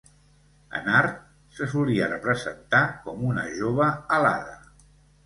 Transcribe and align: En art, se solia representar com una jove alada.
En 0.77 0.87
art, 0.99 1.19
se 1.57 1.67
solia 1.73 2.07
representar 2.13 2.79
com 3.05 3.21
una 3.33 3.45
jove 3.59 3.91
alada. 4.19 4.57